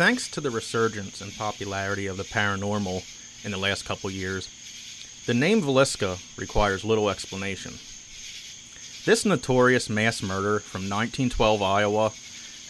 [0.00, 3.04] Thanks to the resurgence and popularity of the paranormal
[3.44, 4.48] in the last couple years,
[5.26, 7.72] the name Villisca requires little explanation.
[9.04, 12.12] This notorious mass murder from 1912 Iowa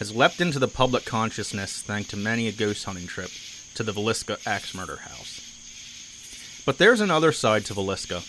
[0.00, 3.30] has leapt into the public consciousness thanks to many a ghost hunting trip
[3.76, 6.62] to the Villisca Axe Murder House.
[6.66, 8.24] But there's another side to Villisca,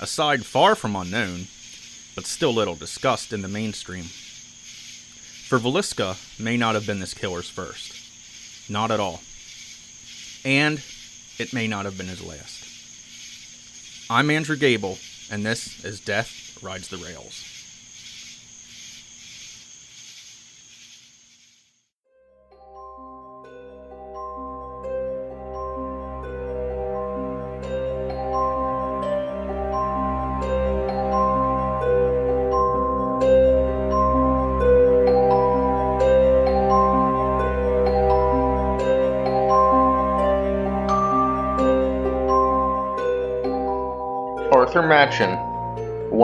[0.00, 1.48] a side far from unknown,
[2.14, 4.04] but still little discussed in the mainstream.
[4.04, 8.03] For Villisca may not have been this killer's first.
[8.68, 9.20] Not at all.
[10.44, 10.82] And
[11.38, 12.64] it may not have been his last.
[14.10, 14.98] I'm Andrew Gable,
[15.30, 17.53] and this is Death Rides the Rails.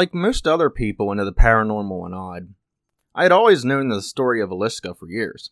[0.00, 2.54] Like most other people into the paranormal and odd,
[3.14, 5.50] I had always known the story of Villisca for years,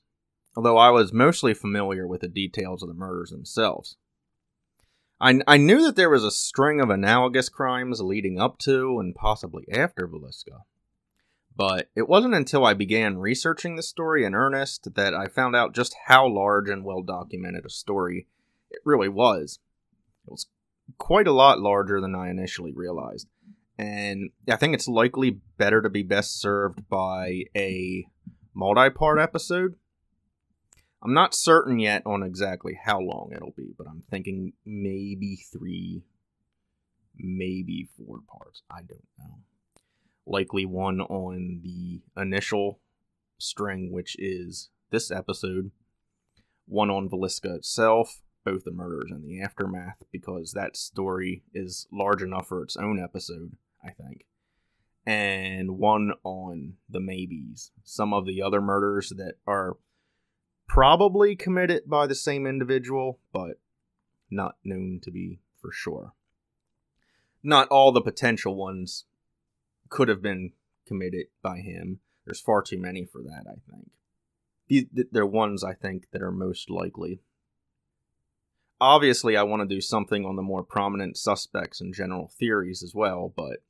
[0.56, 3.98] although I was mostly familiar with the details of the murders themselves.
[5.20, 9.14] I, I knew that there was a string of analogous crimes leading up to and
[9.14, 10.62] possibly after Villisca,
[11.54, 15.74] but it wasn't until I began researching the story in earnest that I found out
[15.74, 18.26] just how large and well documented a story
[18.70, 19.58] it really was.
[20.26, 20.46] It was
[20.96, 23.28] quite a lot larger than I initially realized
[23.78, 28.06] and I think it's likely better to be best served by a
[28.52, 29.76] multi-part episode.
[31.00, 36.02] I'm not certain yet on exactly how long it'll be, but I'm thinking maybe three,
[37.16, 38.62] maybe four parts.
[38.68, 39.38] I don't know.
[40.26, 42.80] Likely one on the initial
[43.38, 45.70] string, which is this episode,
[46.66, 52.22] one on Villisca itself, both the murders and the aftermath, because that story is large
[52.22, 54.26] enough for its own episode I think,
[55.06, 57.70] and one on the maybes.
[57.84, 59.76] Some of the other murders that are
[60.68, 63.58] probably committed by the same individual, but
[64.30, 66.12] not known to be for sure.
[67.42, 69.04] Not all the potential ones
[69.88, 70.52] could have been
[70.86, 72.00] committed by him.
[72.24, 73.90] There's far too many for that, I think.
[74.68, 77.22] These, they're ones I think that are most likely.
[78.80, 82.94] Obviously, I want to do something on the more prominent suspects and general theories as
[82.94, 83.62] well, but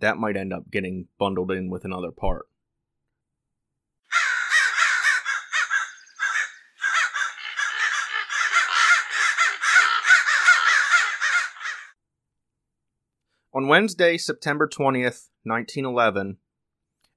[0.00, 2.46] that might end up getting bundled in with another part.
[13.52, 16.38] On Wednesday, September 20th, 1911,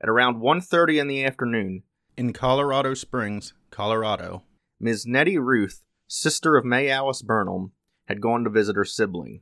[0.01, 1.83] at around 1:30 in the afternoon,
[2.17, 4.43] in Colorado Springs, Colorado,
[4.79, 5.05] Ms.
[5.05, 7.71] Nettie Ruth, sister of May Alice Burnham,
[8.07, 9.41] had gone to visit her sibling.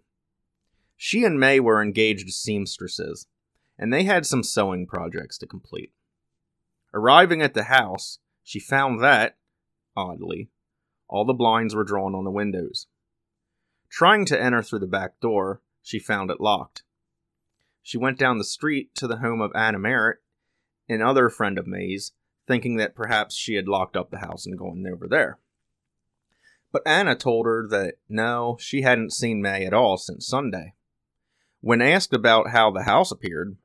[0.95, 3.25] She and May were engaged seamstresses,
[3.81, 5.91] and they had some sewing projects to complete.
[6.93, 9.37] Arriving at the house, she found that,
[9.97, 10.49] oddly,
[11.07, 12.85] all the blinds were drawn on the windows.
[13.89, 16.83] Trying to enter through the back door, she found it locked.
[17.81, 20.19] She went down the street to the home of Anna Merritt,
[20.87, 22.11] another friend of May's,
[22.47, 25.39] thinking that perhaps she had locked up the house and gone over there.
[26.71, 30.75] But Anna told her that no, she hadn't seen May at all since Sunday.
[31.61, 33.57] When asked about how the house appeared,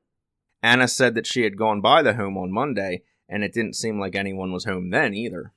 [0.66, 4.01] Anna said that she had gone by the home on Monday, and it didn't seem
[4.01, 5.53] like anyone was home then either.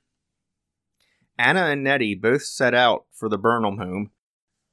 [1.36, 4.12] Anna and Nettie both set out for the Burnham home,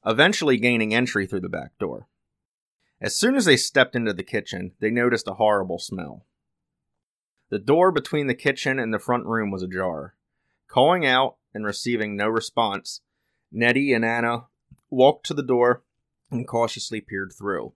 [0.05, 2.07] eventually gaining entry through the back door.
[3.01, 6.27] As soon as they stepped into the kitchen, they noticed a horrible smell.
[7.49, 10.13] The door between the kitchen and the front room was ajar.
[10.67, 13.01] Calling out and receiving no response,
[13.51, 14.45] Nettie and Anna
[14.91, 15.81] walked to the door
[16.29, 17.73] and cautiously peered through.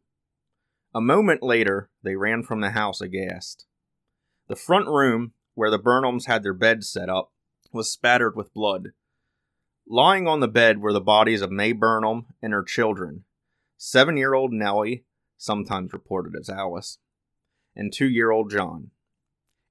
[0.94, 3.66] A moment later, they ran from the house aghast.
[4.48, 7.32] The front room, where the Burnhams had their beds set up,
[7.72, 8.90] was spattered with blood.
[9.88, 13.24] Lying on the bed were the bodies of May Burnham and her children
[13.84, 15.06] seven year old Nellie,
[15.38, 17.00] sometimes reported as Alice,
[17.76, 18.92] and two year old John.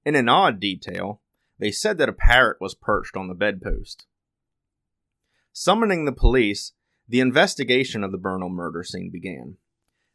[0.05, 1.21] In an odd detail,
[1.61, 4.07] they said that a parrot was perched on the bedpost.
[5.53, 6.73] Summoning the police,
[7.09, 9.59] the investigation of the Burnham murder scene began.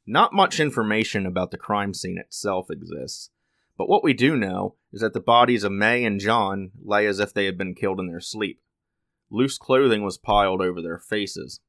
[0.07, 3.31] Not much information about the crime scene itself exists,
[3.77, 7.19] but what we do know is that the bodies of May and John lay as
[7.19, 8.61] if they had been killed in their sleep.
[9.31, 11.59] Loose clothing was piled over their faces.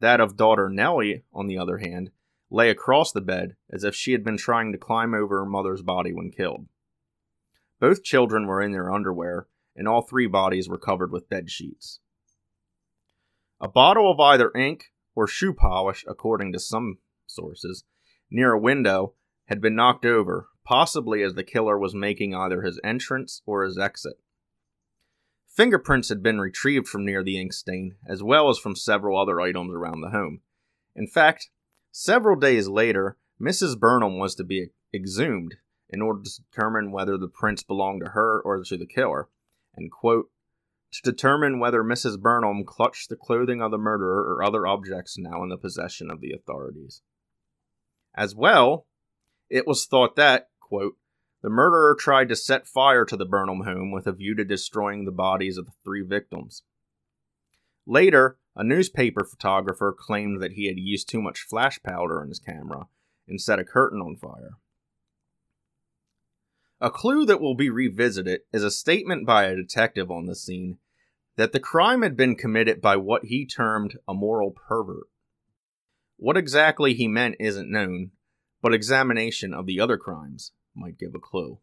[0.00, 2.10] That of daughter Nellie, on the other hand,
[2.50, 5.82] lay across the bed as if she had been trying to climb over her mother's
[5.82, 6.66] body when killed.
[7.78, 9.46] Both children were in their underwear,
[9.76, 12.00] and all three bodies were covered with bed sheets.
[13.60, 16.98] A bottle of either ink or shoe polish, according to some
[17.34, 17.84] sources,
[18.30, 19.14] near a window
[19.46, 23.78] had been knocked over, possibly as the killer was making either his entrance or his
[23.78, 24.20] exit.
[25.48, 29.40] Fingerprints had been retrieved from near the ink stain, as well as from several other
[29.40, 30.40] items around the home.
[30.94, 31.50] In fact,
[31.90, 33.78] several days later, Mrs.
[33.78, 35.56] Burnham was to be exhumed
[35.88, 39.28] in order to determine whether the prints belonged to her or to the killer,
[39.74, 40.30] and quote,
[40.92, 42.20] to determine whether Mrs.
[42.20, 46.20] Burnham clutched the clothing of the murderer or other objects now in the possession of
[46.20, 47.02] the authorities.
[48.14, 48.86] As well,
[49.48, 50.96] it was thought that, quote,
[51.42, 55.04] the murderer tried to set fire to the Burnham home with a view to destroying
[55.04, 56.62] the bodies of the three victims.
[57.86, 62.38] Later, a newspaper photographer claimed that he had used too much flash powder in his
[62.38, 62.88] camera
[63.26, 64.58] and set a curtain on fire.
[66.80, 70.78] A clue that will be revisited is a statement by a detective on the scene
[71.36, 75.06] that the crime had been committed by what he termed a moral pervert.
[76.22, 78.10] What exactly he meant isn't known,
[78.60, 81.60] but examination of the other crimes might give a clue.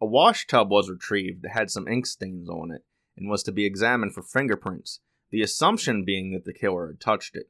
[0.00, 2.84] A wash tub was retrieved that had some ink stains on it
[3.16, 4.98] and was to be examined for fingerprints,
[5.30, 7.48] the assumption being that the killer had touched it.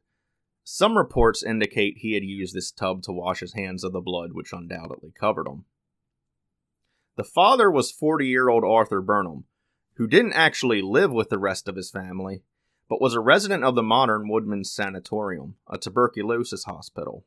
[0.63, 4.35] Some reports indicate he had used this tub to wash his hands of the blood
[4.35, 5.65] which undoubtedly covered them.
[7.17, 9.45] The father was 40 year old Arthur Burnham,
[9.95, 12.43] who didn't actually live with the rest of his family,
[12.91, 17.25] but was a resident of the Modern Woodmen's Sanatorium, a tuberculosis hospital.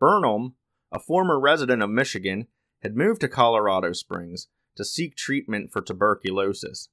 [0.00, 0.56] Burnham,
[0.90, 2.48] a former resident of Michigan,
[2.82, 6.88] had moved to Colorado Springs to seek treatment for tuberculosis,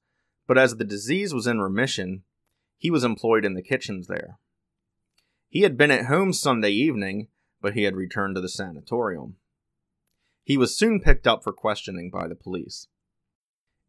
[0.46, 2.22] but as the disease was in remission,
[2.78, 4.38] he was employed in the kitchens there.
[5.48, 7.26] He had been at home Sunday evening,
[7.60, 9.36] but he had returned to the sanatorium.
[10.44, 12.86] He was soon picked up for questioning by the police.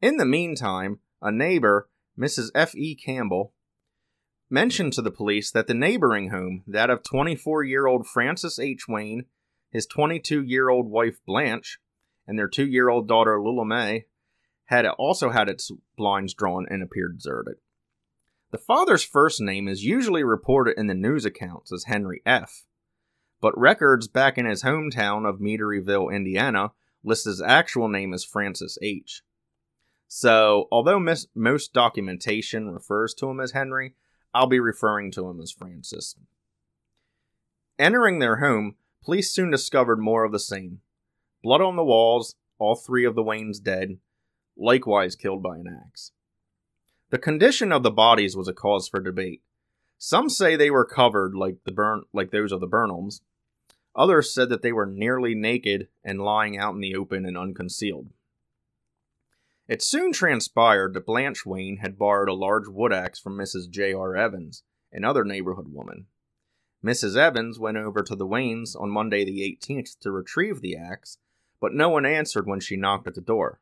[0.01, 2.49] In the meantime, a neighbor, Mrs.
[2.55, 2.73] F.
[2.75, 2.95] E.
[2.95, 3.53] Campbell,
[4.53, 8.87] mentioned to the police that the neighboring home, that of 24 year old Francis H.
[8.87, 9.25] Wayne,
[9.71, 11.79] his 22 year old wife Blanche,
[12.27, 14.05] and their two year old daughter Lula May,
[14.65, 17.55] had also had its blinds drawn and appeared deserted.
[18.51, 22.65] The father's first name is usually reported in the news accounts as Henry F.,
[23.41, 26.71] but records back in his hometown of Meaderyville, Indiana,
[27.03, 29.23] list his actual name as Francis H.
[30.07, 33.95] So, although mis- most documentation refers to him as Henry,
[34.33, 36.15] I'll be referring to him as Francis.
[37.77, 40.81] Entering their home, police soon discovered more of the same
[41.43, 43.97] blood on the walls, all three of the Waynes dead,
[44.55, 46.11] likewise killed by an axe.
[47.09, 49.41] The condition of the bodies was a cause for debate.
[49.97, 53.21] Some say they were covered like the burn like those of the Burnhams.
[53.95, 58.09] Others said that they were nearly naked and lying out in the open and unconcealed.
[59.67, 63.69] It soon transpired that Blanche Wayne had borrowed a large wood axe from Mrs.
[63.69, 64.15] J.R.
[64.15, 66.07] Evans, another neighborhood woman.
[66.83, 67.15] Mrs.
[67.15, 71.17] Evans went over to the Waynes on Monday the 18th to retrieve the axe,
[71.61, 73.61] but no one answered when she knocked at the door.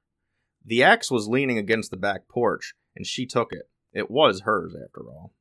[0.66, 3.70] The axe was leaning against the back porch, and she took it.
[3.94, 5.34] It was hers, after all.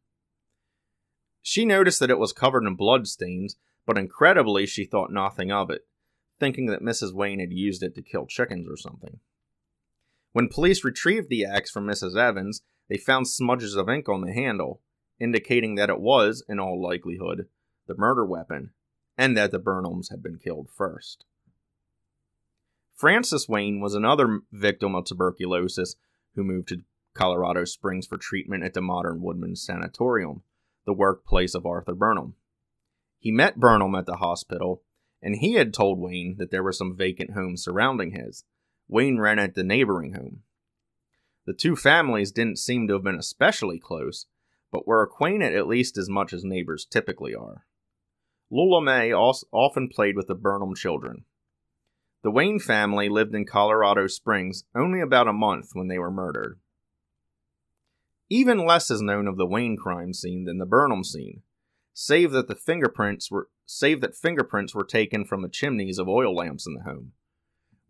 [1.41, 5.71] She noticed that it was covered in blood stains, but incredibly she thought nothing of
[5.71, 5.87] it,
[6.39, 7.15] thinking that Mrs.
[7.15, 9.21] Wayne had used it to kill chickens or something.
[10.33, 12.17] When police retrieved the axe from Mrs.
[12.17, 14.81] Evans, they found smudges of ink on the handle,
[15.19, 17.49] indicating that it was, in all likelihood,
[17.87, 18.71] the murder weapon,
[19.19, 21.25] and that the Burnhams had been killed first.
[22.95, 25.97] Francis Wayne was another victim of tuberculosis
[26.35, 26.83] who moved to
[27.15, 30.43] Colorado Springs for treatment at the Modern Woodmen Sanatorium,
[30.87, 32.35] the workplace of Arthur Burnham.
[33.19, 34.83] He met Burnham at the hospital,
[35.23, 38.45] and he had told Wayne that there were some vacant homes surrounding his,
[38.91, 40.43] Wayne rented the neighboring home.
[41.47, 44.27] The two families didn't seem to have been especially close,
[44.73, 47.67] but were acquainted at least as much as neighbors typically are.
[48.51, 51.25] Lula May often played with the Burnham children.
[52.23, 56.59] The Wayne family lived in Colorado Springs only about a month when they were murdered.
[58.29, 61.43] Even less is known of the Wayne crime scene than the Burnham scene,
[61.95, 66.35] save that the fingerprints were save that fingerprints were taken from the chimneys of oil
[66.35, 67.13] lamps in the home.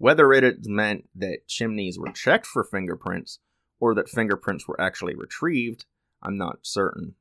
[0.00, 3.38] Whether it meant that chimneys were checked for fingerprints
[3.78, 5.84] or that fingerprints were actually retrieved,
[6.22, 7.16] I'm not certain.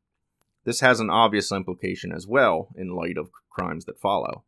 [0.63, 4.45] This has an obvious implication as well in light of crimes that follow.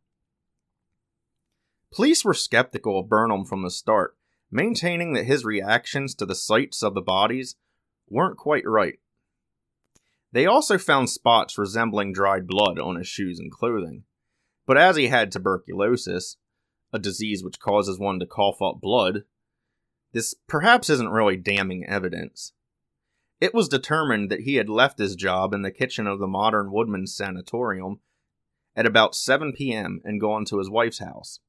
[1.92, 4.16] Police were skeptical of Burnham from the start,
[4.50, 7.56] maintaining that his reactions to the sights of the bodies
[8.08, 8.98] weren't quite right.
[10.32, 14.04] They also found spots resembling dried blood on his shoes and clothing.
[14.64, 16.38] But as he had tuberculosis,
[16.92, 19.24] a disease which causes one to cough up blood,
[20.12, 22.52] this perhaps isn't really damning evidence.
[23.40, 26.70] It was determined that he had left his job in the kitchen of the Modern
[26.70, 28.00] Woodmen's Sanatorium
[28.76, 30.00] at about 7 p.m.
[30.04, 31.40] and gone to his wife's house.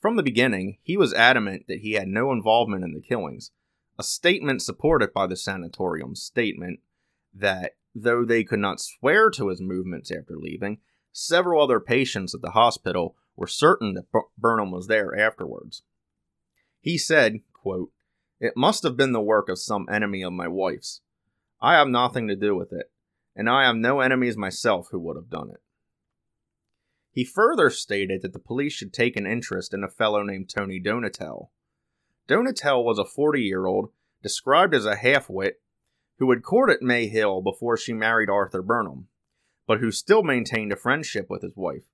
[0.00, 3.50] From the beginning, he was adamant that he had no involvement in the killings,
[3.98, 6.80] a statement supported by the sanatorium's statement
[7.34, 10.78] that, though they could not swear to his movements after leaving,
[11.12, 14.06] several other patients at the hospital were certain that
[14.38, 15.82] Burnham was there afterwards.
[16.80, 17.90] He said, quote,
[18.40, 21.00] It must have been the work of some enemy of my wife's.
[21.60, 22.90] I have nothing to do with it,
[23.34, 25.60] and I have no enemies myself who would have done it.
[27.10, 30.80] He further stated that the police should take an interest in a fellow named Tony
[30.80, 31.48] Donatel.
[32.28, 33.90] Donatel was a 40 year old,
[34.22, 35.60] described as a half wit,
[36.18, 39.08] who had courted May Hill before she married Arthur Burnham,
[39.66, 41.84] but who still maintained a friendship with his wife.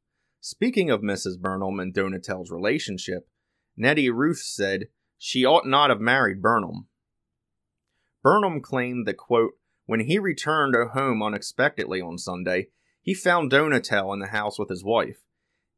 [0.44, 1.38] Speaking of Mrs.
[1.38, 3.28] Burnham and Donatel's relationship,
[3.76, 6.88] Nettie Ruth said she ought not have married Burnham.
[8.24, 9.52] Burnham claimed that, quote,
[9.86, 12.70] when he returned home unexpectedly on Sunday,
[13.00, 15.22] he found Donatel in the house with his wife.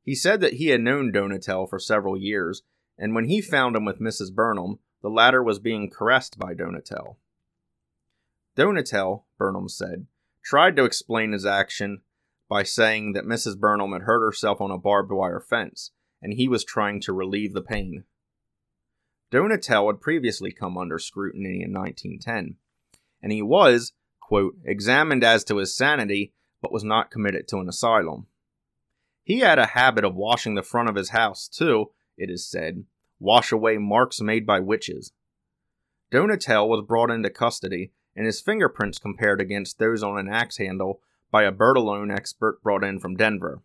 [0.02, 2.62] He said that he had known Donatel for several years,
[2.96, 4.32] and when he found him with Mrs.
[4.32, 7.16] Burnham, the latter was being caressed by Donatel.
[8.56, 10.06] Donatel, Burnham said,
[10.42, 12.00] tried to explain his action
[12.48, 13.58] by saying that Mrs.
[13.58, 15.90] Burnham had hurt herself on a barbed wire fence,
[16.22, 18.04] and he was trying to relieve the pain.
[19.32, 22.56] Donatel had previously come under scrutiny in 1910,
[23.22, 26.32] and he was, quote, examined as to his sanity
[26.62, 28.26] but was not committed to an asylum.
[29.22, 32.84] He had a habit of washing the front of his house, too, it is said,
[33.18, 35.12] wash away marks made by witches.
[36.12, 41.00] Donatel was brought into custody and his fingerprints compared against those on an axe handle
[41.34, 43.60] by a Bertillon expert brought in from Denver.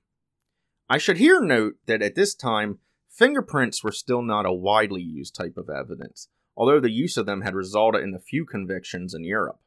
[0.89, 5.35] I should here note that at this time, fingerprints were still not a widely used
[5.35, 9.23] type of evidence, although the use of them had resulted in a few convictions in
[9.23, 9.59] Europe.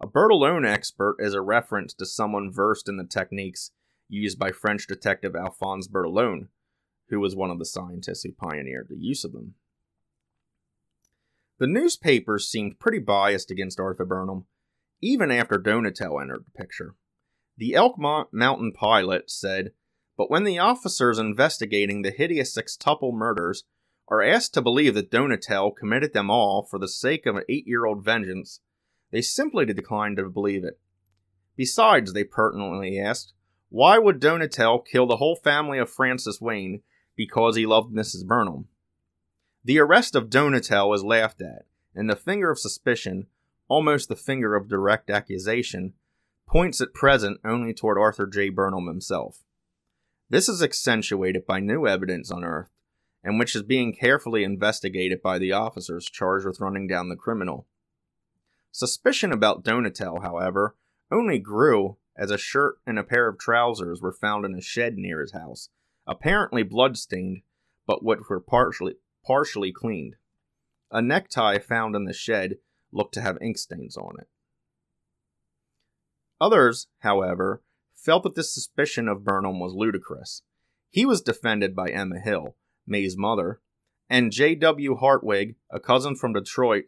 [0.00, 3.72] A Bertillon expert is a reference to someone versed in the techniques
[4.08, 6.48] used by French detective Alphonse Bertillon,
[7.10, 9.52] who was one of the scientists who pioneered the use of them.
[11.58, 14.46] The newspapers seemed pretty biased against Arthur Burnham,
[15.02, 16.94] even after Donatel entered the picture.
[17.58, 19.72] The Elk Mountain Pilot said,
[20.16, 23.64] But when the officers investigating the hideous sextuple murders
[24.06, 27.66] are asked to believe that Donatel committed them all for the sake of an eight
[27.66, 28.60] year old vengeance,
[29.10, 30.78] they simply declined to believe it.
[31.56, 33.32] Besides, they pertinently asked,
[33.70, 36.82] why would Donatel kill the whole family of Francis Wayne
[37.16, 38.24] because he loved Mrs.
[38.24, 38.68] Burnham?
[39.64, 43.26] The arrest of Donatel was laughed at, and the finger of suspicion,
[43.66, 45.94] almost the finger of direct accusation,
[46.48, 48.48] points at present only toward Arthur J.
[48.48, 49.44] Burnham himself.
[50.30, 52.70] This is accentuated by new evidence unearthed,
[53.22, 57.66] and which is being carefully investigated by the officers charged with running down the criminal.
[58.72, 60.74] Suspicion about Donatel, however,
[61.10, 64.96] only grew as a shirt and a pair of trousers were found in a shed
[64.96, 65.68] near his house,
[66.06, 67.42] apparently blood-stained,
[67.86, 70.16] but which were partially partially cleaned.
[70.90, 72.56] A necktie found in the shed
[72.92, 74.28] looked to have ink stains on it.
[76.40, 77.62] Others, however,
[77.94, 80.42] felt that this suspicion of Burnham was ludicrous.
[80.90, 83.60] He was defended by Emma Hill, May's mother,
[84.08, 84.96] and J.W.
[84.96, 86.84] Hartwig, a cousin from Detroit,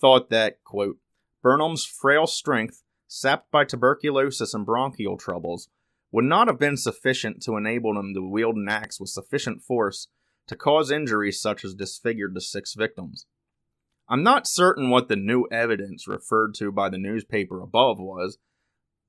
[0.00, 0.98] thought that, quote,
[1.42, 5.68] Burnham's frail strength, sapped by tuberculosis and bronchial troubles,
[6.10, 10.08] would not have been sufficient to enable him to wield an axe with sufficient force
[10.46, 13.26] to cause injuries such as disfigured the six victims.
[14.08, 18.38] I'm not certain what the new evidence referred to by the newspaper above was,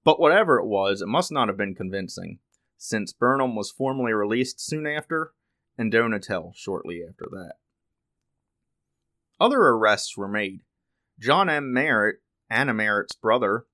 [0.05, 2.39] but whatever it was, it must not have been convincing,
[2.77, 5.33] since Burnham was formally released soon after,
[5.77, 7.55] and Donatel shortly after that.
[9.37, 10.61] Other arrests were made.
[11.19, 11.73] John M.
[11.73, 12.19] Merritt
[12.49, 13.65] Anna Merritt's brother,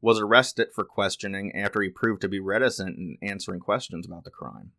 [0.00, 4.30] was arrested for questioning after he proved to be reticent in answering questions about the
[4.30, 4.72] crime.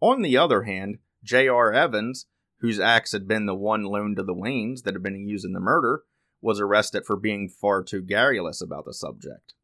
[0.00, 1.72] On the other hand, J.R.
[1.72, 2.26] Evans,
[2.60, 5.52] whose axe had been the one loaned to the Waynes that had been used in
[5.52, 6.02] the murder,
[6.40, 9.54] was arrested for being far too garrulous about the subject.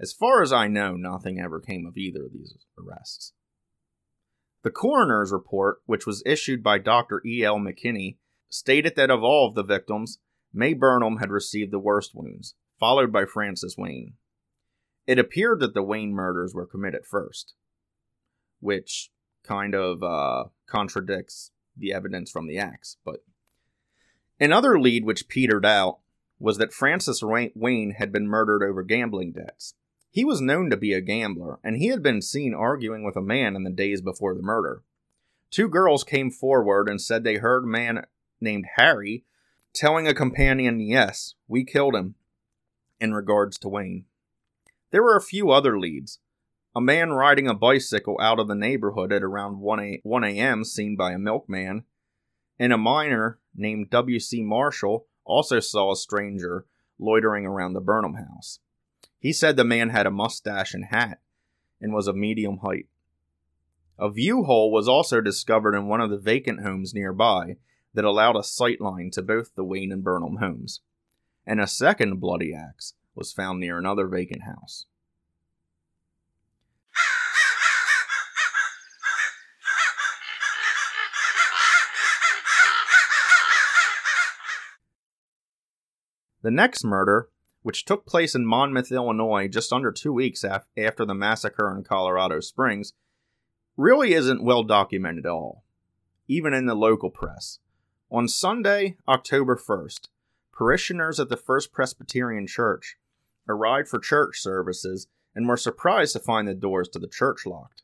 [0.00, 3.32] As far as I know, nothing ever came of either of these arrests.
[4.62, 7.20] The coroner's report, which was issued by Dr.
[7.24, 7.58] E.L.
[7.58, 8.16] McKinney,
[8.48, 10.18] stated that of all of the victims,
[10.52, 14.14] May Burnham had received the worst wounds, followed by Francis Wayne.
[15.06, 17.54] It appeared that the Wayne murders were committed first,
[18.60, 19.10] which
[19.42, 22.96] kind of uh, contradicts the evidence from the axe.
[23.04, 23.24] But
[24.38, 25.98] another lead which petered out
[26.38, 29.74] was that Francis Wayne had been murdered over gambling debts.
[30.10, 33.22] He was known to be a gambler, and he had been seen arguing with a
[33.22, 34.82] man in the days before the murder.
[35.50, 38.06] Two girls came forward and said they heard a man
[38.40, 39.24] named Harry
[39.72, 42.14] telling a companion, Yes, we killed him,
[43.00, 44.06] in regards to Wayne.
[44.90, 46.18] There were a few other leads.
[46.74, 51.12] A man riding a bicycle out of the neighborhood at around 1 a.m., seen by
[51.12, 51.84] a milkman,
[52.58, 54.42] and a miner named W.C.
[54.42, 56.66] Marshall also saw a stranger
[56.98, 58.60] loitering around the Burnham house.
[59.20, 61.20] He said the man had a mustache and hat
[61.80, 62.86] and was of medium height.
[63.98, 67.56] A view hole was also discovered in one of the vacant homes nearby
[67.94, 70.82] that allowed a sight line to both the Wayne and Burnham homes,
[71.44, 74.86] and a second bloody axe was found near another vacant house.
[86.42, 87.30] The next murder,
[87.62, 91.84] which took place in Monmouth, Illinois, just under two weeks af- after the massacre in
[91.84, 92.92] Colorado Springs,
[93.76, 95.64] really isn't well documented at all,
[96.26, 97.58] even in the local press.
[98.10, 100.08] On Sunday, October 1st,
[100.52, 102.96] parishioners at the First Presbyterian Church
[103.48, 107.82] arrived for church services and were surprised to find the doors to the church locked.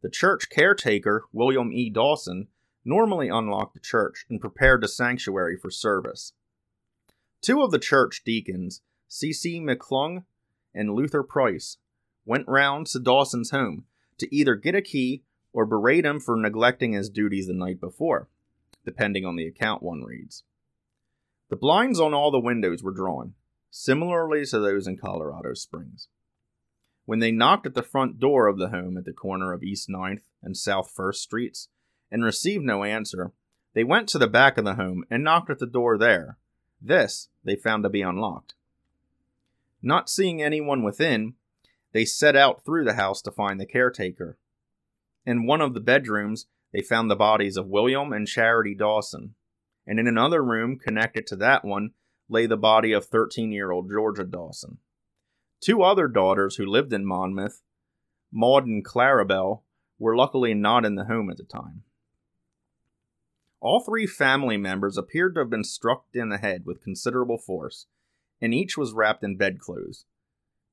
[0.00, 1.90] The church caretaker, William E.
[1.90, 2.48] Dawson,
[2.84, 6.32] normally unlocked the church and prepared the sanctuary for service.
[7.42, 9.60] Two of the church deacons, C.C.
[9.60, 10.24] McClung
[10.74, 11.78] and Luther Price,
[12.24, 13.84] went round to Dawson's home
[14.18, 18.28] to either get a key or berate him for neglecting his duties the night before,
[18.84, 20.44] depending on the account one reads.
[21.48, 23.32] The blinds on all the windows were drawn,
[23.70, 26.08] similarly to those in Colorado Springs.
[27.06, 29.88] When they knocked at the front door of the home at the corner of East
[29.88, 31.68] 9th and South 1st Streets
[32.10, 33.32] and received no answer,
[33.72, 36.36] they went to the back of the home and knocked at the door there,
[36.82, 38.54] this they found to be unlocked.
[39.82, 41.34] Not seeing anyone within,
[41.92, 44.38] they set out through the house to find the caretaker.
[45.24, 49.34] In one of the bedrooms, they found the bodies of William and Charity Dawson,
[49.86, 51.90] and in another room connected to that one
[52.28, 54.78] lay the body of 13 year old Georgia Dawson.
[55.60, 57.62] Two other daughters who lived in Monmouth,
[58.30, 59.62] Maud and Clarabelle,
[59.98, 61.82] were luckily not in the home at the time.
[63.60, 67.86] All three family members appeared to have been struck in the head with considerable force,
[68.40, 70.04] and each was wrapped in bedclothes.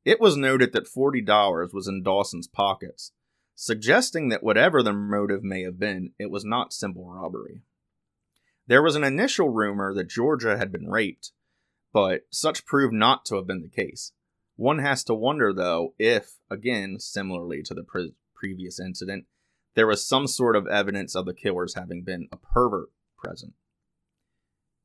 [0.04, 3.12] It was noted that $40 was in Dawson's pockets,
[3.56, 7.62] suggesting that whatever the motive may have been, it was not simple robbery.
[8.68, 11.32] There was an initial rumor that Georgia had been raped,
[11.94, 14.12] but such proved not to have been the case.
[14.56, 19.26] One has to wonder, though, if, again, similarly to the pre- previous incident,
[19.76, 23.54] there was some sort of evidence of the killers having been a pervert present.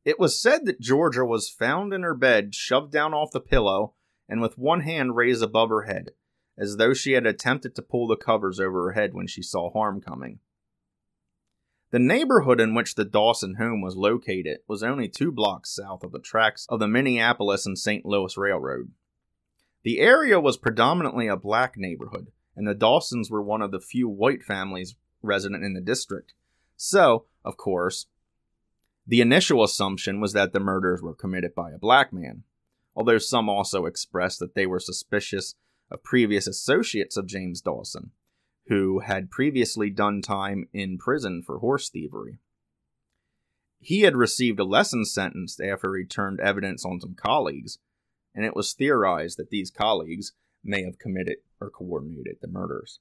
[0.04, 3.94] It was said that Georgia was found in her bed, shoved down off the pillow,
[4.28, 6.10] and with one hand raised above her head,
[6.56, 9.70] as though she had attempted to pull the covers over her head when she saw
[9.70, 10.38] harm coming.
[11.90, 16.12] The neighborhood in which the Dawson home was located was only two blocks south of
[16.12, 18.06] the tracks of the Minneapolis and St.
[18.06, 18.92] Louis Railroad.
[19.82, 24.08] The area was predominantly a black neighborhood, and the Dawsons were one of the few
[24.08, 26.34] white families resident in the district.
[26.76, 28.06] So, of course,
[29.10, 32.44] the initial assumption was that the murders were committed by a black man,
[32.94, 35.56] although some also expressed that they were suspicious
[35.90, 38.12] of previous associates of James Dawson,
[38.68, 42.38] who had previously done time in prison for horse thievery.
[43.80, 47.78] He had received a lesson sentence after he turned evidence on some colleagues,
[48.32, 53.00] and it was theorized that these colleagues may have committed or coordinated the murders.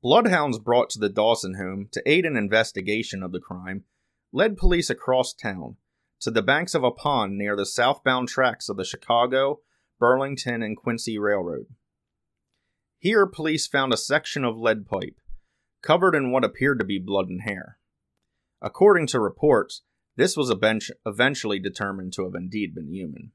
[0.00, 3.84] Bloodhounds brought to the Dawson home to aid an investigation of the crime
[4.32, 5.76] led police across town
[6.20, 9.60] to the banks of a pond near the southbound tracks of the Chicago,
[9.98, 11.66] Burlington, and Quincy Railroad.
[12.98, 15.20] Here, police found a section of lead pipe,
[15.82, 17.78] covered in what appeared to be blood and hair.
[18.60, 19.82] According to reports,
[20.14, 20.54] this was
[21.04, 23.32] eventually determined to have indeed been human.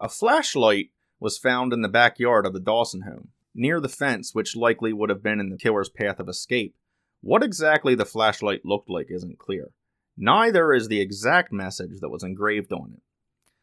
[0.00, 4.56] A flashlight was found in the backyard of the Dawson home, near the fence which
[4.56, 6.74] likely would have been in the killer's path of escape.
[7.20, 9.70] What exactly the flashlight looked like isn't clear.
[10.16, 13.02] Neither is the exact message that was engraved on it.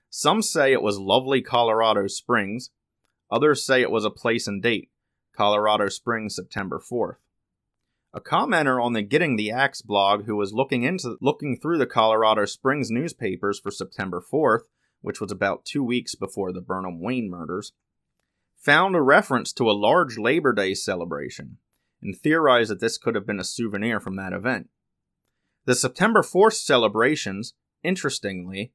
[0.10, 2.70] Some say it was lovely Colorado Springs,
[3.32, 4.90] others say it was a place and date,
[5.36, 7.16] Colorado Springs, September 4th.
[8.14, 11.88] A commenter on the Getting the Axe blog who was looking into looking through the
[11.88, 14.66] Colorado Springs newspapers for September 4th,
[15.02, 17.74] which was about 2 weeks before the Burnham Wayne murders,
[18.56, 21.58] found a reference to a large Labor Day celebration
[22.04, 24.70] and theorized that this could have been a souvenir from that event.
[25.66, 28.74] The September 4th celebrations, interestingly,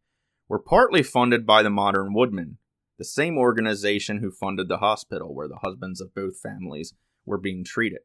[0.48, 2.58] were partly funded by the Modern Woodmen,
[2.96, 6.94] the same organization who funded the hospital where the husbands of both families
[7.26, 8.00] were being treated.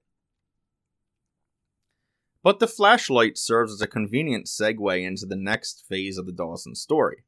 [2.43, 6.75] But the flashlight serves as a convenient segue into the next phase of the Dawson
[6.75, 7.23] story.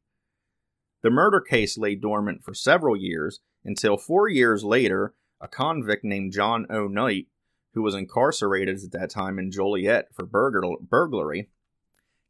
[1.02, 6.34] The murder case lay dormant for several years until four years later, a convict named
[6.34, 6.88] John O.
[6.88, 7.28] Knight,
[7.76, 11.50] who was incarcerated at that time in Joliet for burglary,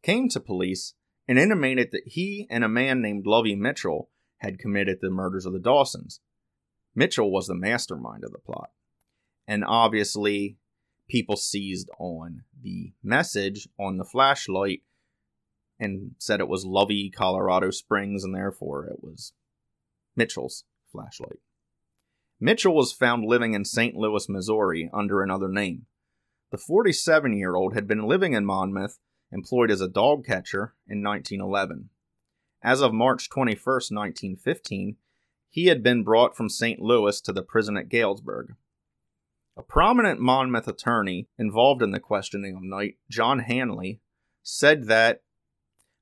[0.02, 0.96] came to police
[1.28, 5.54] and intimated that he and a man named Lovey Mitchell had committed the murders of
[5.54, 6.20] the Dawsons.
[6.96, 8.72] Mitchell was the mastermind of the plot.
[9.48, 10.58] And obviously,
[11.08, 14.82] people seized on the message on the flashlight
[15.80, 19.34] and said it was Lovey, Colorado Springs, and therefore it was
[20.16, 21.40] Mitchell's flashlight.
[22.40, 23.96] Mitchell was found living in St.
[23.96, 25.86] Louis, Missouri, under another name.
[26.52, 29.00] The 47 year old had been living in Monmouth,
[29.32, 31.90] employed as a dog catcher, in 1911.
[32.62, 34.98] As of March 21, 1915,
[35.50, 36.80] he had been brought from St.
[36.80, 38.56] Louis to the prison at Galesburg.
[39.58, 44.02] A prominent Monmouth attorney involved in the questioning of Knight, John Hanley,
[44.44, 45.22] said that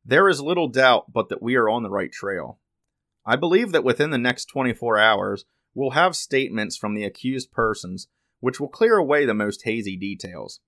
[0.03, 2.59] there is little doubt but that we are on the right trail.
[3.25, 8.07] I believe that within the next 24 hours, we'll have statements from the accused persons
[8.39, 10.59] which will clear away the most hazy details.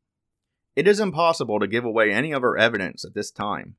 [0.76, 3.76] It is impossible to give away any of our evidence at this time,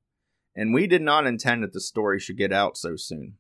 [0.55, 3.39] and we did not intend that the story should get out so soon.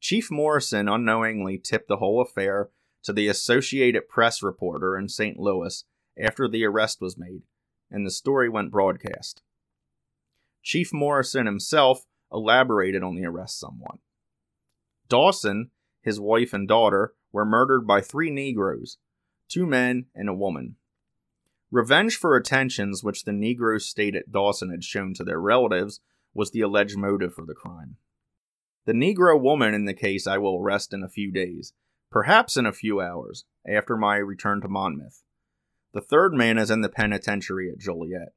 [0.00, 2.70] Chief Morrison unknowingly tipped the whole affair
[3.04, 5.38] to the Associated Press reporter in St.
[5.38, 5.84] Louis
[6.18, 7.42] after the arrest was made,
[7.90, 9.42] and the story went broadcast.
[10.62, 13.98] Chief Morrison himself elaborated on the arrest somewhat.
[15.08, 15.70] Dawson,
[16.02, 18.98] his wife, and daughter were murdered by three Negroes,
[19.48, 20.76] two men and a woman.
[21.70, 26.00] Revenge for attentions which the Negroes stated Dawson had shown to their relatives
[26.34, 27.96] was the alleged motive for the crime.
[28.84, 31.72] The Negro woman in the case I will arrest in a few days,
[32.10, 35.22] perhaps in a few hours, after my return to Monmouth.
[35.94, 38.34] The third man is in the penitentiary at Joliet.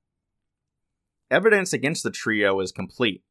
[1.32, 3.23] Evidence against the trio is complete.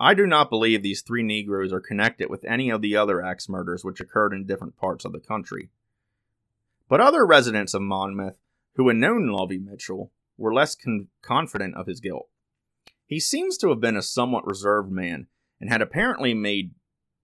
[0.00, 3.48] I do not believe these three Negroes are connected with any of the other axe
[3.48, 5.70] murders which occurred in different parts of the country.
[6.88, 8.38] But other residents of Monmouth
[8.74, 12.28] who had known Lovey Mitchell were less con- confident of his guilt.
[13.06, 15.28] He seems to have been a somewhat reserved man
[15.60, 16.74] and had apparently made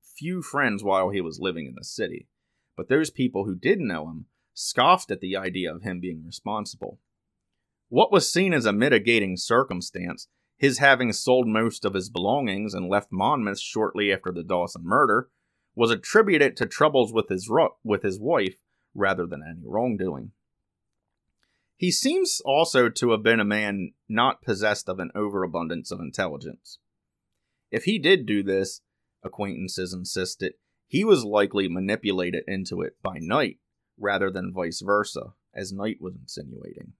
[0.03, 2.29] few friends while he was living in the city
[2.81, 6.99] but those people who did know him scoffed at the idea of him being responsible.
[7.91, 10.29] What was seen as a mitigating circumstance,
[10.61, 15.31] his having sold most of his belongings and left Monmouth shortly after the Dawson murder,
[15.75, 17.51] was attributed to troubles with his
[17.83, 18.59] with his wife
[18.95, 20.33] rather than any wrongdoing.
[21.77, 26.79] He seems also to have been a man not possessed of an overabundance of intelligence.
[27.71, 28.83] If he did do this,
[29.25, 30.53] acquaintances insisted,
[30.87, 33.61] he was likely manipulated into it by Knight
[33.99, 36.93] rather than vice versa, as Knight was insinuating.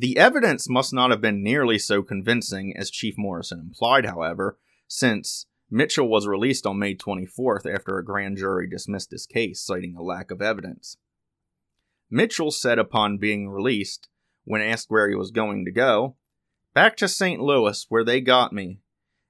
[0.00, 4.58] The evidence must not have been nearly so convincing as Chief Morrison implied, however,
[4.88, 9.94] since Mitchell was released on May 24th after a grand jury dismissed his case, citing
[9.94, 10.96] a lack of evidence.
[12.10, 14.08] Mitchell said upon being released,
[14.44, 16.16] when asked where he was going to go,
[16.72, 17.38] Back to St.
[17.38, 18.80] Louis, where they got me,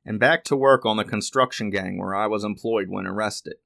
[0.04, 3.56] and back to work on the construction gang where I was employed when arrested.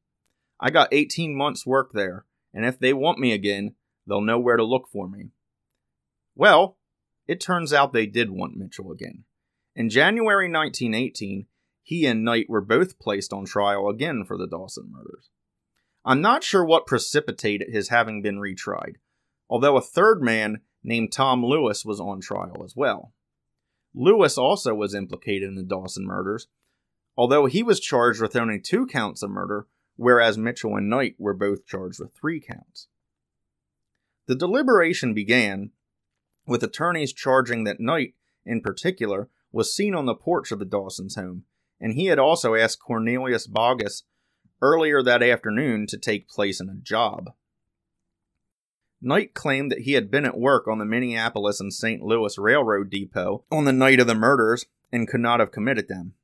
[0.59, 3.75] I got 18 months' work there, and if they want me again,
[4.07, 5.33] they'll know where to look for me.
[6.35, 6.79] Well,
[7.27, 9.25] it turns out they did want Mitchell again.
[9.75, 11.47] In January 1918,
[11.83, 15.31] he and Knight were both placed on trial again for the Dawson murders.
[16.05, 18.97] I'm not sure what precipitated his having been retried,
[19.49, 23.13] although a third man named Tom Lewis was on trial as well.
[23.95, 26.47] Lewis also was implicated in the Dawson murders,
[27.17, 31.35] although he was charged with only two counts of murder, whereas Mitchell and Knight were
[31.35, 32.89] both charged with three counts.
[34.27, 35.71] The deliberation began
[36.47, 41.17] with attorneys charging that Knight, in particular, was seen on the porch of the Dawsons'
[41.17, 41.45] home,
[41.81, 44.03] and he had also asked Cornelius Bogus
[44.61, 47.33] earlier that afternoon to take place in a job.
[49.01, 52.03] Knight claimed that he had been at work on the Minneapolis and St.
[52.03, 56.15] Louis Railroad Depot on the night of the murders and could not have committed them.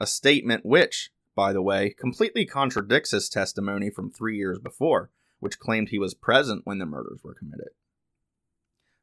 [0.00, 5.60] A statement which, by the way, completely contradicts his testimony from three years before, which
[5.60, 7.68] claimed he was present when the murders were committed.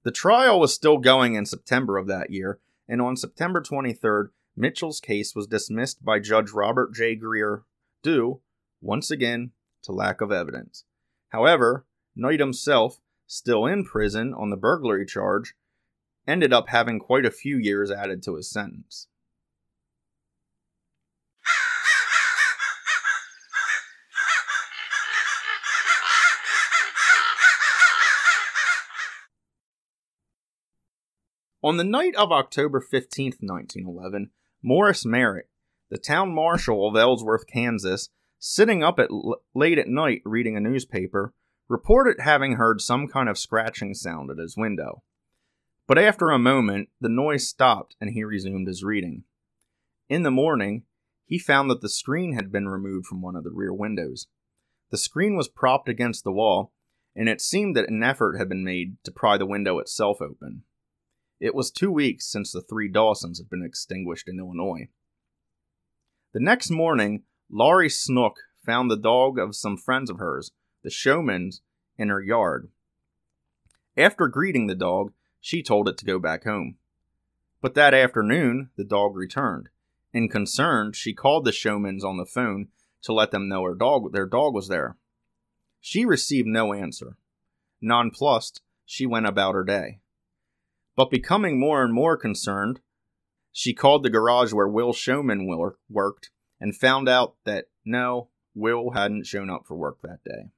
[0.06, 5.00] The trial was still going in September of that year, and on September 23rd, Mitchell's
[5.00, 7.16] case was dismissed by Judge Robert J.
[7.16, 7.64] Greer,
[8.04, 8.40] due,
[8.82, 10.84] once again, to lack of evidence.
[11.30, 15.56] However, Knight himself, still in prison on the burglary charge,
[16.28, 19.08] ended up having quite a few years added to his sentence.
[31.66, 34.30] On the night of October 15, 1911,
[34.62, 35.50] Morris Merritt,
[35.90, 40.60] the town marshal of Ellsworth, Kansas, sitting up at l- late at night reading a
[40.60, 41.34] newspaper,
[41.68, 45.02] reported having heard some kind of scratching sound at his window.
[45.88, 49.24] But after a moment, the noise stopped and he resumed his reading.
[50.08, 50.84] In the morning,
[51.26, 54.28] he found that the screen had been removed from one of the rear windows.
[54.92, 56.74] The screen was propped against the wall,
[57.16, 60.62] and it seemed that an effort had been made to pry the window itself open.
[61.40, 64.88] It was two weeks since the three Dawsons had been extinguished in Illinois.
[66.34, 70.52] The next morning, Laurie Snook found the dog of some friends of hers,
[70.84, 71.62] the Showmans,
[71.98, 72.70] in her yard.
[73.98, 76.78] After greeting the dog, she told it to go back home.
[77.62, 79.70] But that afternoon, the dog returned.
[80.14, 82.70] and concerned, she called the Showmans on the phone
[83.02, 84.98] to let them know her dog, their dog was there.
[85.82, 87.18] She received no answer.
[87.82, 90.00] Nonplussed, she went about her day.
[90.96, 92.80] But becoming more and more concerned,
[93.52, 95.48] she called the garage where Will Showman
[95.90, 96.30] worked
[96.60, 100.52] and found out that no, Will hadn't shown up for work that day.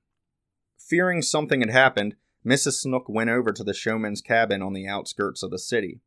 [0.78, 2.82] Fearing something had happened, Mrs.
[2.82, 6.02] Snook went over to the Showman's cabin on the outskirts of the city.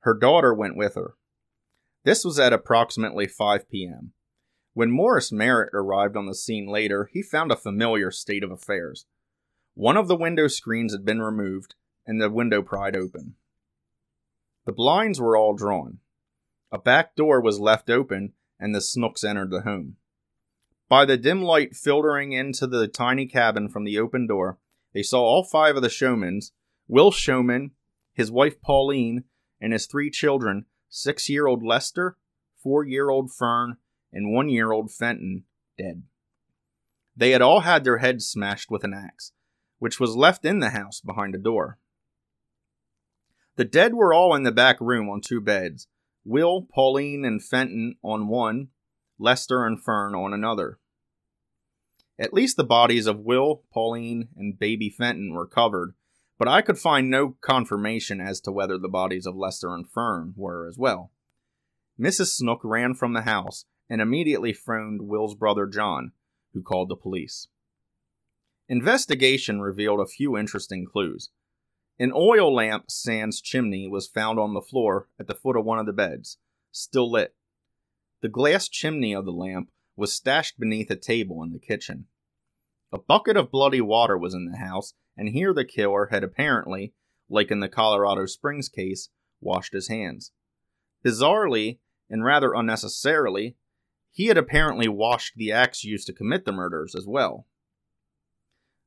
[0.00, 1.14] Her daughter went with her.
[2.04, 4.12] This was at approximately 5 p.m.
[4.72, 9.06] When Morris Merritt arrived on the scene later, he found a familiar state of affairs.
[9.74, 11.74] One of the window screens had been removed,
[12.06, 13.34] and the window pried open.
[14.64, 15.98] The blinds were all drawn.
[16.72, 19.96] A back door was left open, and the Snooks entered the home.
[20.88, 24.58] By the dim light filtering into the tiny cabin from the open door,
[24.92, 26.52] they saw all five of the Showmans
[26.86, 27.72] Will Showman,
[28.12, 29.24] his wife Pauline,
[29.60, 32.16] and his three children six year old Lester,
[32.62, 33.78] four year old Fern,
[34.12, 35.44] and one year old Fenton
[35.76, 36.04] dead.
[37.16, 39.32] They had all had their heads smashed with an axe,
[39.78, 41.78] which was left in the house behind a door.
[43.56, 45.86] The dead were all in the back room on two beds
[46.24, 48.68] Will, Pauline, and Fenton on one,
[49.18, 50.78] Lester and Fern on another.
[52.18, 55.94] At least the bodies of Will, Pauline, and baby Fenton were covered,
[56.38, 60.34] but I could find no confirmation as to whether the bodies of Lester and Fern
[60.36, 61.12] were as well.
[62.00, 62.36] Mrs.
[62.36, 66.12] Snook ran from the house and immediately phoned Will's brother John,
[66.52, 67.48] who called the police.
[68.68, 71.30] Investigation revealed a few interesting clues.
[71.98, 75.78] An oil lamp sans chimney was found on the floor at the foot of one
[75.78, 76.38] of the beds,
[76.72, 77.34] still lit.
[78.20, 82.06] The glass chimney of the lamp was stashed beneath a table in the kitchen.
[82.92, 86.94] A bucket of bloody water was in the house, and here the killer had apparently,
[87.28, 90.32] like in the Colorado Springs case, washed his hands.
[91.04, 91.78] Bizarrely,
[92.10, 93.56] and rather unnecessarily,
[94.10, 97.46] he had apparently washed the axe used to commit the murders as well.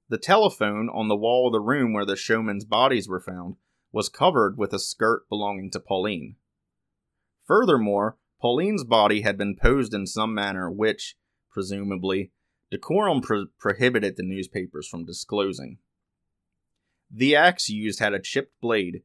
[0.09, 3.57] The telephone on the wall of the room where the Showmans' bodies were found
[3.91, 6.35] was covered with a skirt belonging to Pauline.
[7.45, 11.17] Furthermore, Pauline's body had been posed in some manner which,
[11.51, 12.31] presumably,
[12.71, 15.79] decorum pro- prohibited the newspapers from disclosing.
[17.09, 19.03] The axe used had a chipped blade,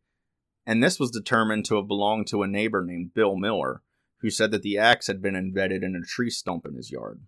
[0.66, 3.82] and this was determined to have belonged to a neighbor named Bill Miller,
[4.20, 7.22] who said that the axe had been embedded in a tree stump in his yard.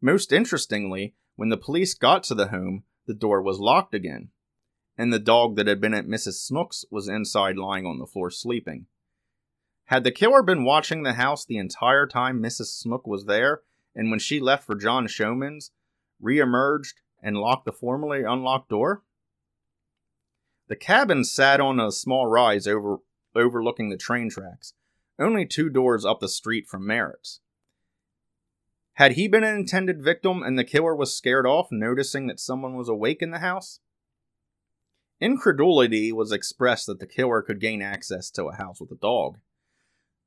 [0.00, 4.30] Most interestingly, when the police got to the home, the door was locked again,
[4.98, 6.34] and the dog that had been at Mrs.
[6.34, 8.86] Snook's was inside lying on the floor sleeping.
[9.84, 12.66] Had the killer been watching the house the entire time Mrs.
[12.66, 13.60] Snook was there,
[13.94, 15.70] and when she left for John Showman's,
[16.22, 19.02] reemerged and locked the formerly unlocked door?
[20.68, 22.98] The cabin sat on a small rise over
[23.36, 24.72] overlooking the train tracks,
[25.18, 27.40] only two doors up the street from Merritt's.
[28.96, 32.76] Had he been an intended victim and the killer was scared off, noticing that someone
[32.76, 33.80] was awake in the house?
[35.20, 39.36] Incredulity was expressed that the killer could gain access to a house with a dog.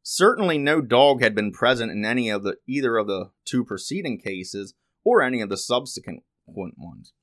[0.04, 4.20] Certainly no dog had been present in any of the either of the two preceding
[4.20, 7.14] cases or any of the subsequent ones.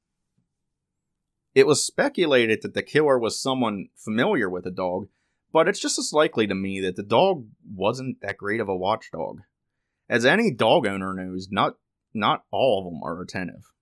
[1.55, 5.07] It was speculated that the killer was someone familiar with the dog,
[5.53, 8.77] but it's just as likely to me that the dog wasn't that great of a
[8.77, 9.43] watchdog.
[10.09, 11.77] As any dog owner knows, not
[12.14, 13.73] not all of them are attentive.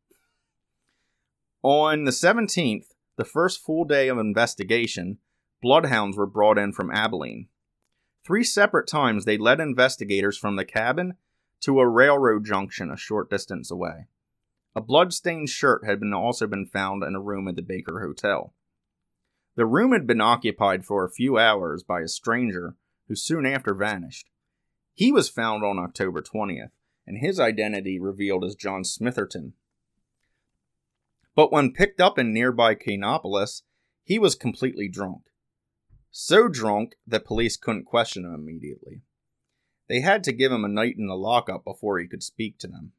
[1.62, 5.18] On the 17th, the first full day of investigation,
[5.62, 7.48] bloodhounds were brought in from Abilene.
[8.24, 11.14] Three separate times they led investigators from the cabin
[11.60, 14.08] to a railroad junction a short distance away.
[14.74, 18.52] A blood-stained shirt had been also been found in a room at the Baker Hotel.
[19.56, 22.74] The room had been occupied for a few hours by a stranger
[23.06, 24.28] who soon after vanished.
[24.94, 26.70] He was found on October 20th,
[27.06, 29.52] and his identity revealed as John Smitherton.
[31.34, 33.62] But when picked up in nearby Kanopolis,
[34.04, 35.22] he was completely drunk.
[36.12, 39.02] So drunk that police couldn't question him immediately.
[39.88, 42.68] They had to give him a night in the lockup before he could speak to
[42.68, 42.92] them.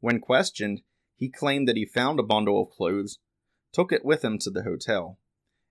[0.00, 0.80] When questioned,
[1.14, 3.18] he claimed that he found a bundle of clothes,
[3.70, 5.18] took it with him to the hotel,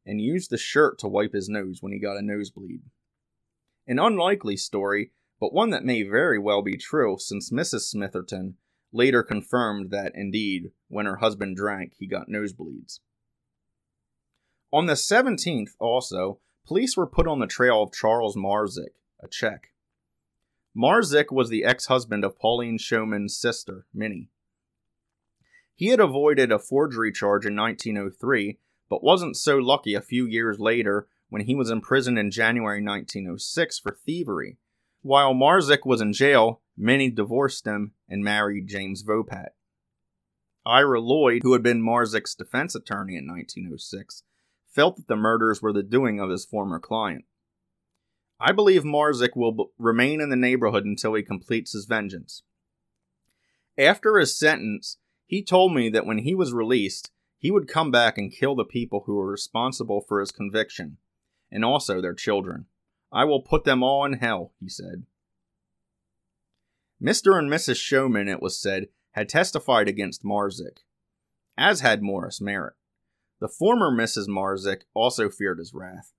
[0.05, 2.81] and used the shirt to wipe his nose when he got a nosebleed.
[3.87, 7.93] An unlikely story, but one that may very well be true since Mrs.
[7.93, 8.55] Smitherton
[8.91, 12.99] later confirmed that indeed, when her husband drank, he got nosebleeds.
[14.71, 19.73] On the 17th, also, police were put on the trail of Charles Marzik, a Czech.
[20.75, 24.29] Marzik was the ex husband of Pauline Showman's sister, Minnie.
[25.75, 30.59] He had avoided a forgery charge in 1903, but wasn't so lucky a few years
[30.59, 34.57] later when he was imprisoned in January 1906 for thievery.
[35.01, 39.49] While Marzick was in jail, Minnie divorced him and married James Vopat.
[40.65, 44.23] Ira Lloyd, who had been Marzick's defense attorney in 1906,
[44.67, 47.25] felt that the murders were the doing of his former client.
[48.39, 52.41] I believe Marzick will b- remain in the neighborhood until he completes his vengeance.
[53.77, 58.17] After his sentence, he told me that when he was released, he would come back
[58.17, 60.97] and kill the people who were responsible for his conviction,
[61.55, 62.65] and also their children.
[63.13, 65.05] I will put them all in hell, he said.
[67.01, 67.39] Mr.
[67.39, 67.77] and Mrs.
[67.77, 70.79] Showman, it was said, had testified against Marzick,
[71.57, 72.73] as had Morris Merritt.
[73.39, 74.27] The former Mrs.
[74.27, 76.11] Marzick also feared his wrath,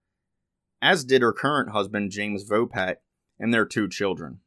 [0.81, 2.97] as did her current husband, James Vopat,
[3.39, 4.41] and their two children.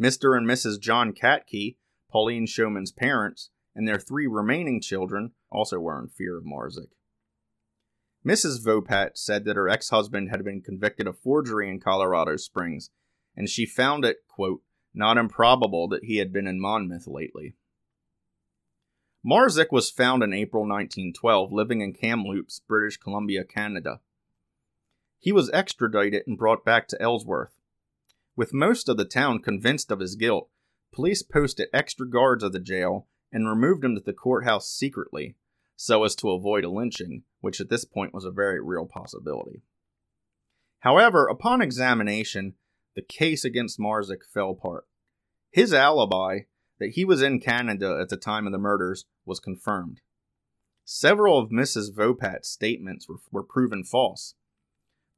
[0.00, 0.36] Mr.
[0.36, 0.78] and Mrs.
[0.78, 1.76] John Katkey,
[2.08, 6.92] Pauline Showman's parents, and their three remaining children also were in fear of Marzick.
[8.26, 8.64] Mrs.
[8.64, 12.90] Vopat said that her ex husband had been convicted of forgery in Colorado Springs,
[13.36, 14.62] and she found it, quote,
[14.94, 17.54] not improbable that he had been in Monmouth lately.
[19.26, 24.00] Marzick was found in April 1912 living in Kamloops, British Columbia, Canada.
[25.18, 27.54] He was extradited and brought back to Ellsworth.
[28.36, 30.48] With most of the town convinced of his guilt,
[30.92, 35.36] police posted extra guards at the jail and removed him to the courthouse secretly
[35.76, 39.62] so as to avoid a lynching, which at this point was a very real possibility.
[40.80, 42.54] However, upon examination,
[42.94, 44.86] the case against Marzick fell apart.
[45.50, 46.40] His alibi,
[46.78, 50.00] that he was in Canada at the time of the murders, was confirmed.
[50.84, 51.94] Several of Mrs.
[51.94, 54.34] Vopat's statements were, were proven false.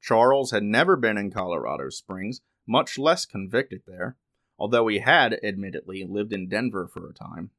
[0.01, 4.17] Charles had never been in Colorado Springs, much less convicted there,
[4.59, 7.51] although he had, admittedly, lived in Denver for a time.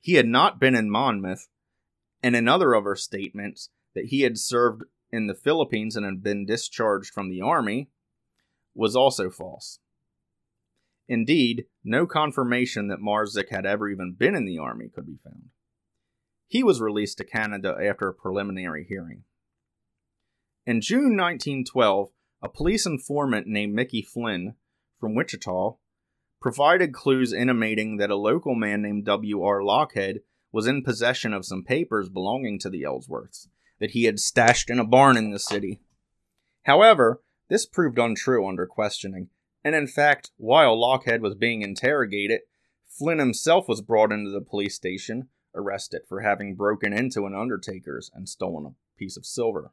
[0.00, 1.48] He had not been in Monmouth,
[2.22, 6.46] in other of her statements that he had served in the Philippines and had been
[6.46, 7.90] discharged from the army
[8.74, 9.78] was also false.
[11.08, 15.50] Indeed, no confirmation that Marzick had ever even been in the army could be found.
[16.46, 19.24] He was released to Canada after a preliminary hearing.
[20.64, 24.54] In June 1912, a police informant named Mickey Flynn
[25.00, 25.76] from Wichita
[26.40, 29.60] provided clues intimating that a local man named W.R.
[29.60, 30.20] Lockhead
[30.52, 33.48] was in possession of some papers belonging to the Ellsworths
[33.80, 35.80] that he had stashed in a barn in the city.
[36.64, 39.30] However, this proved untrue under questioning,
[39.64, 42.42] and in fact, while Lockhead was being interrogated,
[42.86, 48.10] Flynn himself was brought into the police station, arrested for having broken into an undertaker's
[48.14, 49.72] and stolen a piece of silver.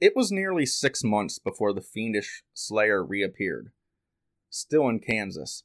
[0.00, 3.70] It was nearly six months before the fiendish slayer reappeared,
[4.48, 5.64] still in Kansas,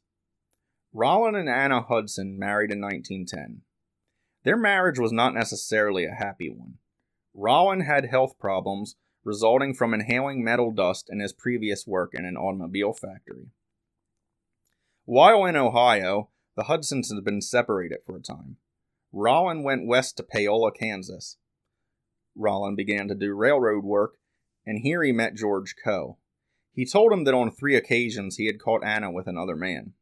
[0.95, 3.63] Rollin and Anna Hudson married in 1910.
[4.43, 6.75] Their marriage was not necessarily a happy one.
[7.33, 12.37] Rollin had health problems resulting from inhaling metal dust in his previous work in an
[12.37, 13.47] automobile factory.
[15.03, 18.57] While in Ohio, the Hudsons had been separated for a time.
[19.11, 21.37] Rollin went west to Paola, Kansas.
[22.37, 24.17] Rollin began to do railroad work,
[24.65, 26.17] and here he met George Coe.
[26.73, 29.93] He told him that on three occasions he had caught Anna with another man.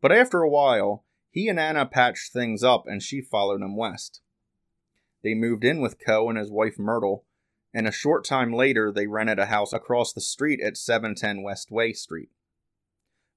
[0.00, 4.20] But after a while, he and Anna patched things up and she followed him west.
[5.22, 7.24] They moved in with Coe and his wife Myrtle,
[7.72, 11.70] and a short time later they rented a house across the street at 710 West
[11.70, 12.30] Way Street.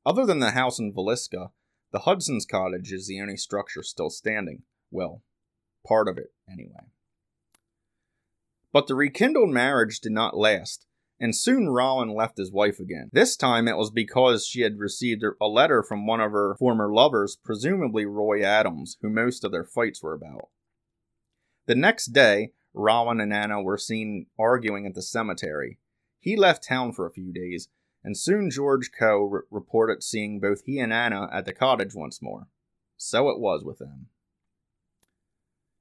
[0.06, 1.52] Other than the house in Villisca,
[1.92, 4.64] the Hudson's cottage is the only structure still standing.
[4.92, 5.24] Well,
[5.88, 6.92] part of it, anyway.
[8.76, 10.86] But the rekindled marriage did not last,
[11.18, 13.10] and soon Rollin left his wife again.
[13.14, 16.94] This time it was because she had received a letter from one of her former
[16.94, 20.50] lovers, presumably Roy Adams, who most of their fights were about.
[21.68, 25.80] The next day, Rollin and Anna were seen arguing at the cemetery.
[26.20, 27.70] He left town for a few days,
[28.04, 32.22] and soon George Coe re- reported seeing both he and Anna at the cottage once
[32.22, 32.50] more.
[32.98, 34.08] So it was with them.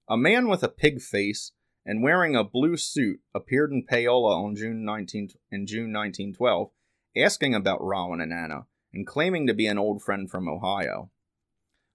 [0.09, 1.51] A man with a pig face
[1.87, 6.71] and wearing a blue suit appeared in Paola on June 19 in June 1912,
[7.17, 11.11] asking about Rollin and Anna and claiming to be an old friend from Ohio.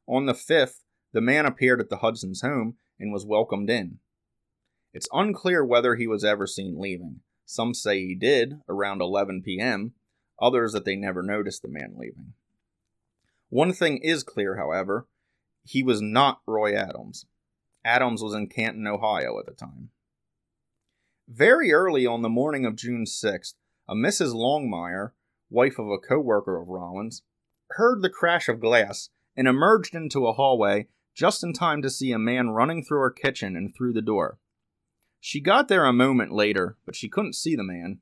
[0.08, 0.82] On the 5th,
[1.12, 4.00] the man appeared at the Hudson's home and was welcomed in.
[4.94, 7.22] It's unclear whether he was ever seen leaving.
[7.46, 9.94] Some say he did, around 11 p.m.,
[10.42, 12.34] others that they never noticed the man leaving.
[13.50, 15.08] One thing is clear, however
[15.70, 17.26] he was not Roy Adams.
[17.90, 19.90] Adams was in Canton, Ohio at the time.
[21.28, 23.56] Very early on the morning of June 6th,
[23.88, 24.34] a Mrs.
[24.36, 25.14] Longmire,
[25.50, 27.24] wife of a co worker of Rollin's,
[27.72, 32.12] heard the crash of glass and emerged into a hallway just in time to see
[32.12, 34.38] a man running through her kitchen and through the door.
[35.20, 38.02] She got there a moment later, but she couldn't see the man.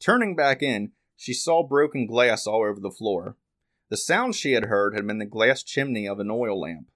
[0.00, 3.36] Turning back in, she saw broken glass all over the floor.
[3.90, 6.90] The sound she had heard had been the glass chimney of an oil lamp.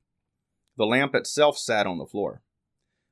[0.76, 2.42] The lamp itself sat on the floor.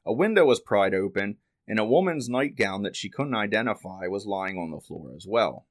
[0.04, 1.38] A window was pried open,
[1.68, 5.66] and a woman's nightgown that she couldn't identify was lying on the floor as well.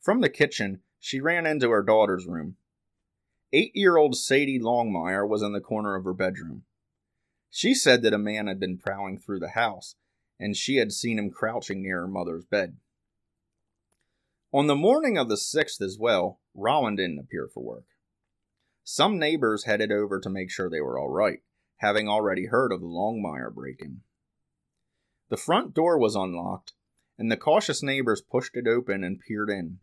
[0.00, 2.56] From the kitchen, she ran into her daughter's room.
[3.52, 6.64] Eight year old Sadie Longmire was in the corner of her bedroom.
[7.50, 9.94] She said that a man had been prowling through the house,
[10.38, 12.76] and she had seen him crouching near her mother's bed.
[14.52, 17.84] On the morning of the 6th as well, Rollin didn't appear for work.
[18.88, 21.40] Some neighbors headed over to make sure they were all right,
[21.78, 24.02] having already heard of the Longmire break in.
[25.28, 26.72] The front door was unlocked,
[27.18, 29.80] and the cautious neighbors pushed it open and peered in.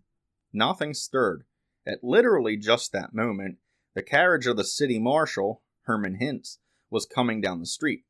[0.53, 1.43] Nothing stirred.
[1.85, 3.57] At literally just that moment,
[3.93, 8.05] the carriage of the city marshal, Herman Hintz, was coming down the street.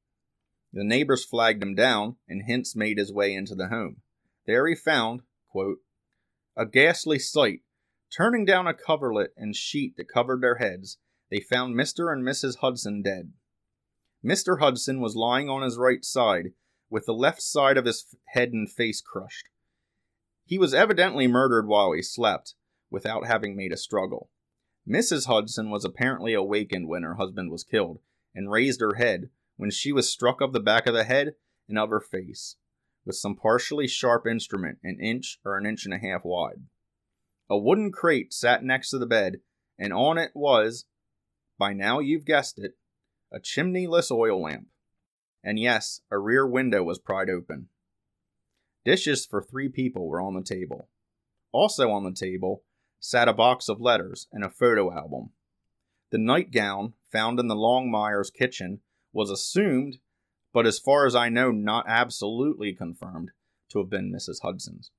[0.71, 4.01] The neighbors flagged him down, and Hintz made his way into the home.
[4.45, 5.79] There he found, quote,
[6.55, 7.61] a ghastly sight.
[8.15, 10.99] Turning down a coverlet and sheet that covered their heads,
[11.31, 12.13] they found Mr.
[12.13, 12.57] and Mrs.
[12.57, 13.33] Hudson dead.
[14.23, 14.59] Mr.
[14.59, 16.53] Hudson was lying on his right side,
[16.89, 19.49] with the left side of his head and face crushed.
[20.45, 22.53] He was evidently murdered while he slept,
[22.91, 24.29] without having made a struggle.
[24.87, 25.25] Mrs.
[25.25, 27.99] Hudson was apparently awakened when her husband was killed,
[28.35, 31.35] and raised her head when she was struck of the back of the head
[31.67, 32.57] and of her face
[33.05, 36.63] with some partially sharp instrument an inch or an inch and a half wide.
[37.49, 39.41] A wooden crate sat next to the bed,
[39.77, 40.85] and on it was,
[41.57, 42.77] by now you've guessed it,
[43.31, 44.67] a chimneyless oil lamp.
[45.43, 47.67] And yes, a rear window was pried open.
[48.85, 50.89] Dishes for three people were on the table.
[51.51, 52.63] Also on the table
[52.99, 55.31] sat a box of letters and a photo album.
[56.11, 58.79] The nightgown found in the Longmire's kitchen
[59.11, 59.97] was assumed,
[60.53, 63.31] but as far as I know, not absolutely confirmed,
[63.69, 64.41] to have been Mrs.
[64.41, 64.91] Hudson's.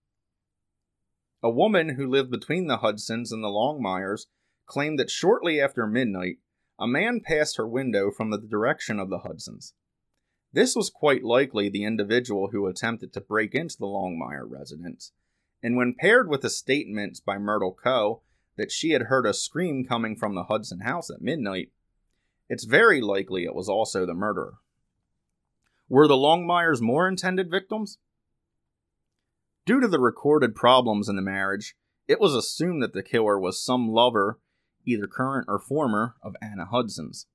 [1.45, 4.29] A woman who lived between the Hudsons and the Longmires
[4.65, 6.39] claimed that shortly after midnight,
[6.79, 9.75] a man passed her window from the direction of the Hudsons.
[10.55, 15.13] This was quite likely the individual who attempted to break into the Longmire residence,
[15.63, 18.23] and when paired with the statements by Myrtle Coe
[18.57, 21.73] that she had heard a scream coming from the Hudson house at midnight,
[22.49, 24.55] it's very likely it was also the murderer.
[25.91, 27.99] Were the Longmires more intended victims?
[29.67, 31.75] Due to the recorded problems in the marriage,
[32.07, 34.39] it was assumed that the killer was some lover,
[34.85, 37.27] either current or former, of Anna Hudson's.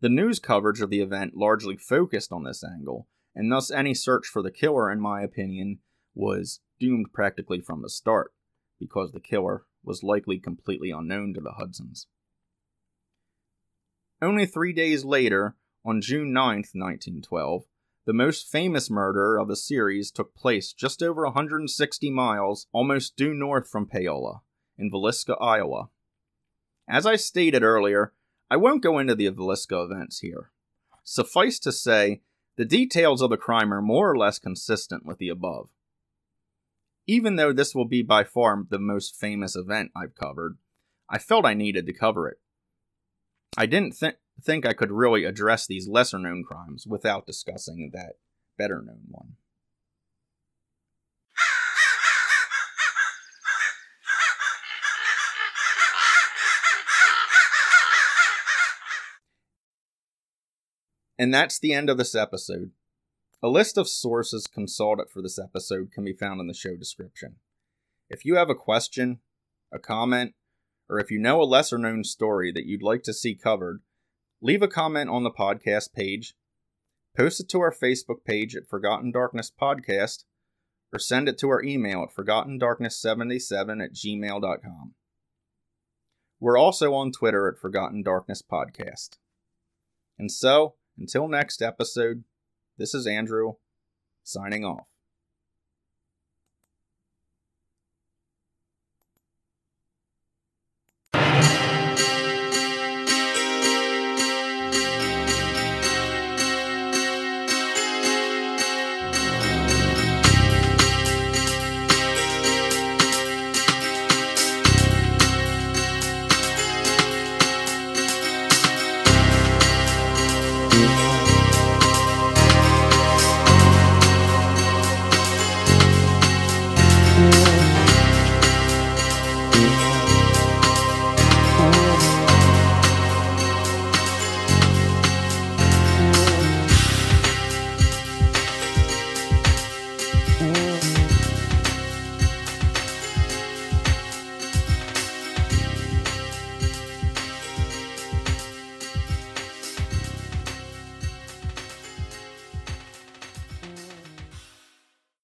[0.00, 4.26] The news coverage of the event largely focused on this angle, and thus any search
[4.26, 5.80] for the killer, in my opinion,
[6.14, 8.32] was doomed practically from the start,
[8.78, 12.06] because the killer was likely completely unknown to the Hudsons.
[14.22, 17.64] Only three days later, on June 9, 1912,
[18.06, 23.34] the most famous murder of the series took place just over 160 miles almost due
[23.34, 24.42] north from Paola,
[24.78, 25.90] in Villisca, Iowa.
[26.88, 28.12] As I stated earlier,
[28.50, 30.50] I won't go into the Villisca events here.
[31.04, 32.22] Suffice to say,
[32.56, 35.70] the details of the crime are more or less consistent with the above.
[37.06, 40.58] Even though this will be by far the most famous event I've covered,
[41.08, 42.38] I felt I needed to cover it.
[43.56, 48.14] I didn't th- think I could really address these lesser known crimes without discussing that
[48.56, 49.36] better known one.
[61.18, 62.70] And that's the end of this episode.
[63.42, 67.36] A list of sources consulted for this episode can be found in the show description.
[68.08, 69.18] If you have a question,
[69.70, 70.32] a comment,
[70.88, 73.82] or if you know a lesser known story that you'd like to see covered,
[74.42, 76.34] leave a comment on the podcast page,
[77.16, 80.24] post it to our Facebook page at Forgotten Darkness Podcast,
[80.92, 84.94] or send it to our email at forgottendarkness77 at gmail.com.
[86.40, 89.18] We're also on Twitter at Forgotten Darkness Podcast.
[90.18, 92.24] And so, until next episode,
[92.78, 93.54] this is Andrew,
[94.24, 94.89] signing off.